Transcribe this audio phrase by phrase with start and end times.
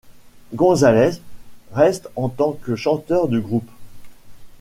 [0.55, 1.21] González
[1.73, 3.69] reste en tant que chanteur du groupe.